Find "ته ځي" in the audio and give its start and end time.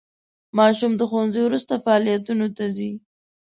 2.57-2.91